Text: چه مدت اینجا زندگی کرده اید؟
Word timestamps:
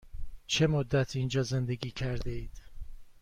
چه 0.47 0.67
مدت 0.67 1.15
اینجا 1.15 1.43
زندگی 1.43 1.91
کرده 1.91 2.31
اید؟ 2.31 2.61